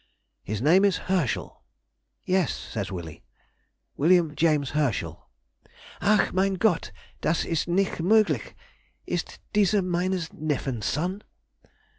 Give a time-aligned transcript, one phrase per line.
[0.41, 1.61] 'His name is Herschel.'
[2.25, 3.23] 'Yes,' says Willie,
[3.97, 5.27] 'William James Herschel.'
[6.01, 6.91] '_Ach, mein Gott!
[7.21, 8.55] das ist nicht möglich;
[9.05, 11.23] ist dieser meines Neffen's Sohn?